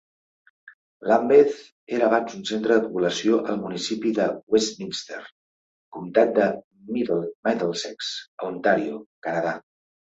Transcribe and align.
Lambeth 1.11 1.59
era 1.97 2.07
abans 2.11 2.37
un 2.39 2.47
centre 2.53 2.79
de 2.79 2.83
població 2.95 3.39
al 3.53 3.61
municipi 3.67 4.15
de 4.21 4.27
Westminster, 4.57 5.23
comtat 5.99 6.35
de 6.41 6.51
Middlesex 6.99 8.13
a 8.43 8.53
Ontario, 8.53 9.03
Canadà. 9.27 9.59